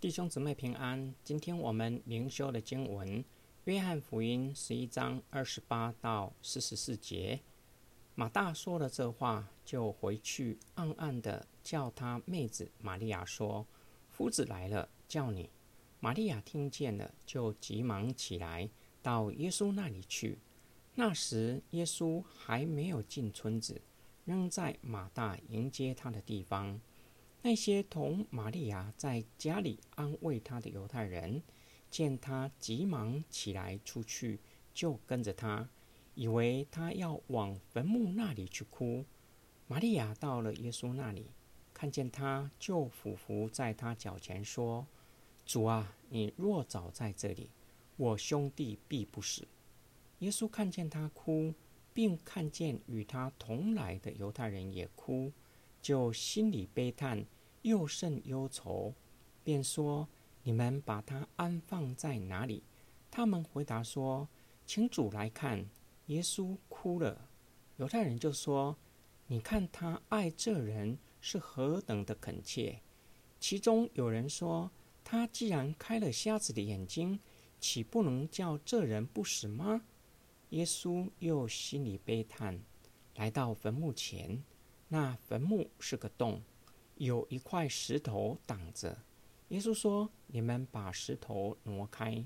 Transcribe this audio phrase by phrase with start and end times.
[0.00, 1.12] 弟兄姊妹平安。
[1.24, 3.08] 今天我们灵修的经文
[3.64, 7.40] 《约翰福音》十一章二十八到四十四节。
[8.14, 13.66] 马大说了这话，就回去暗暗的叫他妹子玛利亚说
[14.08, 15.50] ：“夫子来了，叫你。”
[15.98, 18.70] 玛利亚听见了，就急忙起来
[19.02, 20.38] 到耶稣那里去。
[20.94, 23.82] 那时耶稣还没有进村子，
[24.24, 26.80] 仍在马大迎接他的地方。
[27.42, 31.42] 那些同玛利亚在家里安慰她的犹太人，
[31.90, 34.40] 见她急忙起来出去，
[34.74, 35.68] 就跟着她，
[36.14, 39.04] 以为她要往坟墓那里去哭。
[39.66, 41.26] 玛利亚到了耶稣那里，
[41.74, 44.86] 看见他，就俯伏在他脚前说
[45.46, 47.50] ：“主啊，你若早在这里，
[47.96, 49.46] 我兄弟必不死。”
[50.20, 51.54] 耶稣看见他哭，
[51.94, 55.30] 并看见与他同来的犹太人也哭。
[55.88, 57.24] 就心里悲叹，
[57.62, 58.92] 又甚忧愁，
[59.42, 60.06] 便说
[60.44, 62.62] ：“你们把他安放在哪里？”
[63.10, 64.28] 他们回答说
[64.66, 65.64] ：“请主来看。”
[66.08, 67.30] 耶稣哭了。
[67.78, 68.76] 犹太人就说
[69.28, 72.82] ：“你看他爱这人是何等的恳切。”
[73.40, 74.70] 其中有人说
[75.02, 77.18] ：“他既然开了瞎子的眼睛，
[77.58, 79.80] 岂不能叫这人不死吗？”
[80.50, 82.60] 耶稣又心里悲叹，
[83.14, 84.42] 来到坟墓前。
[84.88, 86.42] 那坟墓是个洞，
[86.96, 88.96] 有一块石头挡着。
[89.48, 92.24] 耶稣说：“你们把石头挪开。”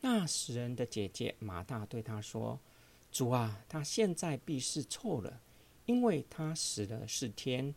[0.00, 2.58] 那死人的姐姐马大对他说
[3.10, 5.40] ：“主啊，他现在必是臭了，
[5.86, 7.74] 因为他死了四天。”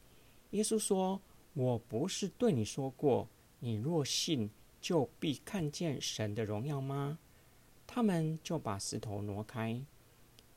[0.52, 1.22] 耶稣说
[1.54, 3.28] ：“我不是对你说过，
[3.60, 7.18] 你若信，就必看见神的荣耀吗？”
[7.88, 9.84] 他们就把石头挪开。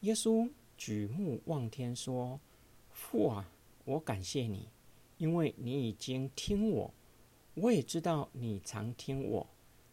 [0.00, 2.38] 耶稣举目望天说
[2.90, 3.50] ：“父啊！”
[3.84, 4.70] 我感谢你，
[5.18, 6.94] 因为你已经听我，
[7.54, 9.46] 我也知道你常听我。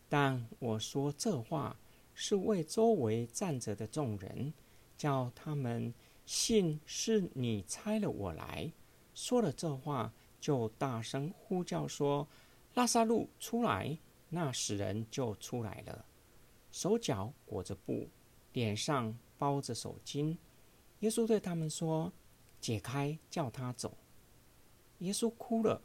[0.07, 1.77] 但我说这话
[2.13, 4.53] 是为周围站着的众人，
[4.97, 5.93] 叫他们
[6.25, 8.71] 信是你差了我来。
[9.13, 12.25] 说了这话，就大声呼叫说
[12.75, 13.97] ：“拉萨路出来！”
[14.33, 16.05] 那死人就出来了，
[16.71, 18.07] 手脚裹着布，
[18.53, 20.37] 脸上包着手巾。
[21.01, 22.13] 耶稣对他们说。
[22.61, 23.97] 解开，叫他走。
[24.99, 25.81] 耶稣哭了，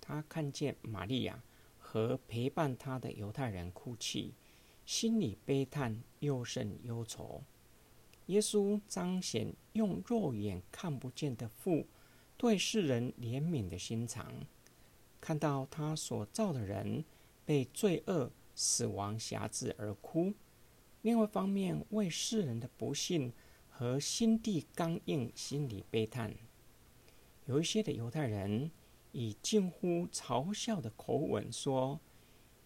[0.00, 1.42] 他看见玛利亚
[1.76, 4.32] 和陪伴他的犹太人哭泣，
[4.86, 7.42] 心里悲叹，又甚忧愁。
[8.26, 11.84] 耶稣彰显用肉眼看不见的父
[12.36, 14.32] 对世人怜悯的心肠，
[15.20, 17.04] 看到他所造的人
[17.44, 20.32] 被罪恶、死亡辖制而哭；
[21.02, 23.32] 另外一方面，为世人的不幸。
[23.80, 26.36] 和心地刚硬，心里悲叹。
[27.46, 28.70] 有一些的犹太人
[29.12, 31.98] 以近乎嘲笑的口吻说：“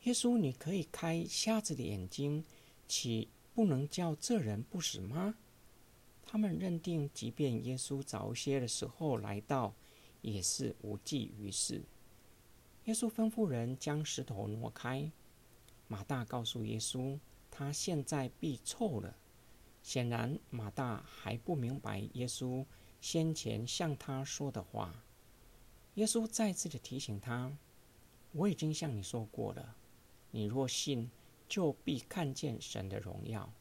[0.02, 2.44] 耶稣，你可以开瞎子的眼睛，
[2.88, 5.36] 岂不能叫这人不死吗？”
[6.26, 9.72] 他们认定，即便耶稣早些的时候来到，
[10.20, 11.84] 也是无济于事。
[12.86, 15.12] 耶稣吩咐人将石头挪开。
[15.86, 17.16] 马大告诉耶稣，
[17.52, 19.16] 他现在必臭了。
[19.84, 22.64] 显然，马大还不明白耶稣
[23.02, 25.04] 先前向他说的话。
[25.96, 27.52] 耶稣再次的提醒他
[28.32, 29.76] ：“我已经向你说过了，
[30.30, 31.10] 你若信，
[31.46, 33.52] 就必看见神的荣耀。”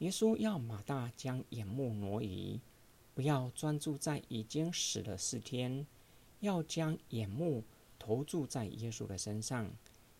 [0.00, 2.60] 耶稣要马大将眼目挪移，
[3.14, 5.86] 不要专注在已经死了四天，
[6.40, 7.62] 要将眼目
[7.98, 9.70] 投注在耶稣的身上，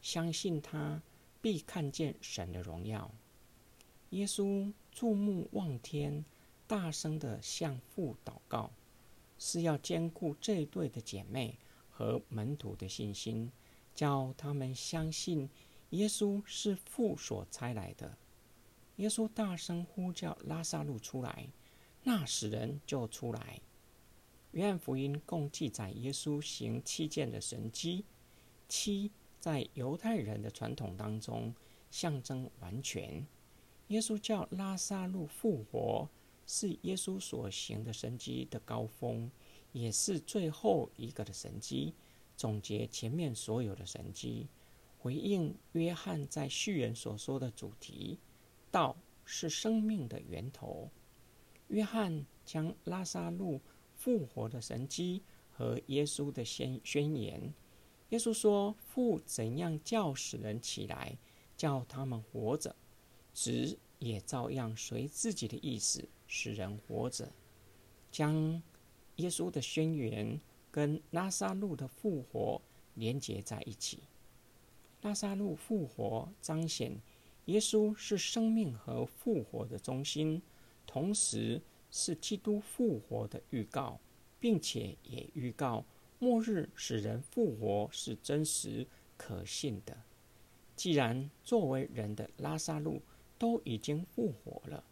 [0.03, 1.01] 相信他
[1.41, 3.11] 必看见神的荣耀。
[4.11, 6.25] 耶稣注目望天，
[6.67, 8.71] 大声的向父祷告，
[9.39, 11.59] 是要兼顾这对的姐妹
[11.91, 13.53] 和门徒的信心，
[13.95, 15.49] 叫他们相信
[15.91, 18.17] 耶稣是父所差来的。
[18.97, 21.47] 耶稣大声呼叫拉萨路出来，
[22.03, 23.61] 那死人就出来。
[24.53, 28.07] 约翰福音共记载耶稣行七件的神迹，
[28.69, 31.55] 七在犹太人的传统当中
[31.91, 33.27] 象征完全。
[33.89, 36.09] 耶稣叫拉萨路复活，
[36.47, 39.31] 是耶稣所行的神迹的高峰，
[39.73, 41.95] 也是最后一个的神迹。
[42.37, 44.47] 总结前面所有的神迹，
[44.99, 48.19] 回应约翰在序言所说的主题：
[48.71, 50.91] 道是生命的源头。
[51.69, 53.61] 约翰将拉萨路
[53.95, 57.53] 复活的神迹和耶稣的宣宣言。
[58.11, 61.19] 耶稣说：“父怎样叫死人起来，
[61.57, 62.77] 叫他们活着。”
[63.41, 67.31] 子也照样随自己的意思使人活着，
[68.11, 68.61] 将
[69.15, 70.41] 耶稣的宣言
[70.73, 72.61] 跟拉萨路的复活
[72.95, 74.01] 连结在一起。
[75.03, 77.01] 拉萨路复活彰显
[77.45, 80.43] 耶稣是生命和复活的中心，
[80.85, 81.63] 同时
[81.93, 84.01] 是基督复活的预告，
[84.41, 85.85] 并且也预告
[86.19, 88.85] 末日使人复活是真实
[89.17, 89.97] 可信的。
[90.75, 93.01] 既然作为人的拉萨路
[93.39, 94.85] 都已经复活了，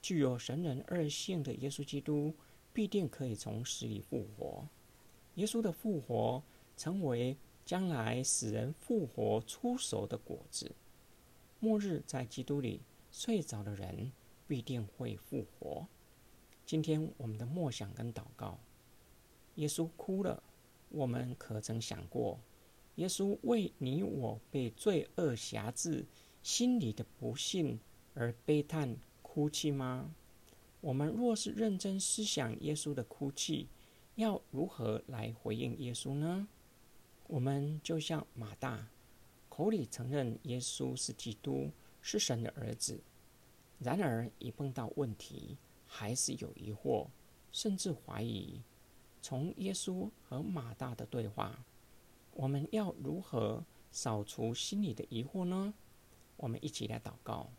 [0.00, 2.32] 具有神人二性的耶稣基督
[2.72, 4.68] 必定可以从死里复活。
[5.34, 6.42] 耶稣的复活
[6.76, 10.72] 成为将来使人复活出手的果子。
[11.60, 12.80] 末日在基督里
[13.10, 14.12] 睡着的人
[14.46, 15.86] 必定会复活。
[16.64, 18.58] 今天我们的默想跟祷告，
[19.56, 20.42] 耶稣哭了，
[20.90, 22.38] 我们可曾想过？
[22.96, 26.04] 耶稣为你我被罪恶辖制
[26.42, 27.78] 心里的不幸
[28.18, 30.12] 而悲叹哭泣吗？
[30.80, 33.68] 我们若是认真思想耶稣的哭泣，
[34.16, 36.48] 要如何来回应耶稣呢？
[37.28, 38.88] 我们就像马大，
[39.48, 41.70] 口里承认耶稣是基督，
[42.02, 43.00] 是神的儿子，
[43.78, 45.56] 然而一碰到问题，
[45.86, 47.06] 还是有疑惑，
[47.52, 48.60] 甚至怀疑。
[49.22, 51.64] 从耶稣和马大的对话。
[52.32, 55.74] 我们要如何扫除心里的疑惑呢？
[56.36, 57.50] 我们一起来祷告。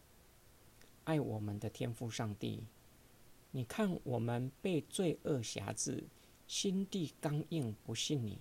[1.10, 2.64] 爱我们的天父上帝，
[3.50, 6.04] 你看我们被罪恶辖制，
[6.46, 8.38] 心地刚硬，不信你，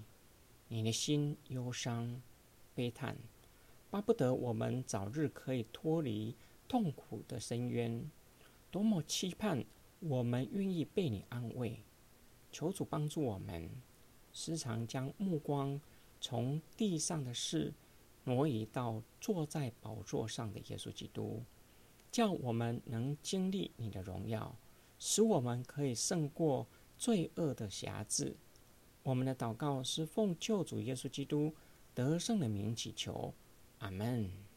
[0.69, 2.21] 你的心忧伤
[2.75, 3.17] 悲叹，
[3.89, 6.37] 巴不得我们早日可以脱离
[6.69, 8.11] 痛苦的深渊。
[8.71, 9.65] 多么期盼
[10.01, 11.83] 我们愿意被你安慰。
[12.53, 13.71] 求主帮助我们，
[14.31, 15.81] 时常将目光。
[16.21, 17.73] 从地上的事
[18.25, 21.43] 挪移到坐在宝座上的耶稣基督，
[22.11, 24.55] 叫我们能经历你的荣耀，
[24.99, 26.67] 使我们可以胜过
[26.97, 28.37] 罪恶的辖制。
[29.03, 31.55] 我们的祷告是奉救主耶稣基督
[31.95, 33.33] 得胜的名祈求，
[33.79, 34.48] 阿门。